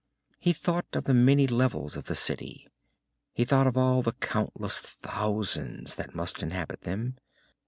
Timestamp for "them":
6.81-7.17